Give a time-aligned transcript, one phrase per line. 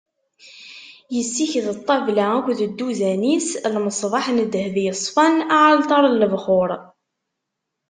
[1.15, 6.69] Yessiked ṭṭabla akked dduzan-is, lmeṣbaḥ n ddheb yeṣfan, aɛalṭar n lebxuṛ.